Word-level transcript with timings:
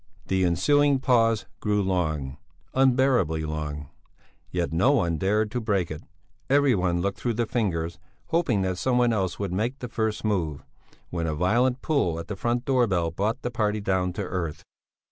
The 0.29 0.43
ensuing 0.43 0.97
pause 0.97 1.45
grew 1.59 1.83
long, 1.83 2.37
unbearably 2.73 3.45
long; 3.45 3.89
yet 4.49 4.73
no 4.73 4.93
one 4.93 5.19
dared 5.19 5.51
to 5.51 5.61
break 5.61 5.91
it; 5.91 6.01
every 6.49 6.73
one 6.73 7.01
looked 7.01 7.19
through 7.19 7.35
the 7.35 7.45
fingers 7.45 7.99
hoping 8.29 8.63
that 8.63 8.79
someone 8.79 9.13
else 9.13 9.37
would 9.37 9.53
make 9.53 9.77
the 9.77 9.87
first 9.87 10.25
move, 10.25 10.65
when 11.11 11.27
a 11.27 11.35
violent 11.35 11.83
pull 11.83 12.17
at 12.17 12.29
the 12.29 12.35
front 12.35 12.65
door 12.65 12.87
bell 12.87 13.11
brought 13.11 13.43
the 13.43 13.51
party 13.51 13.79
down 13.79 14.11
to 14.13 14.23
earth. 14.23 14.63